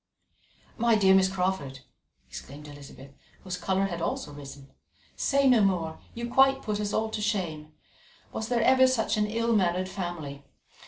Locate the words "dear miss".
0.95-1.27